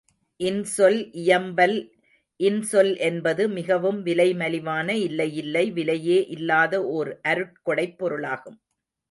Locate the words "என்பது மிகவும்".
2.99-4.01